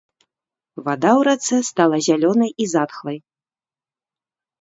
Вада 0.85 1.11
ў 1.19 1.21
рацэ 1.27 1.57
стала 1.71 1.97
зялёнай 2.07 2.51
і 2.65 2.67
затхлай. 2.73 3.17